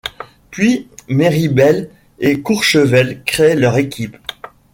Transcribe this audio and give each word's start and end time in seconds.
Puis, 0.49 0.87
Méribel 1.09 1.91
et 2.17 2.41
Courchevel 2.41 3.21
créent 3.23 3.55
leurs 3.55 3.77
équipes. 3.77 4.17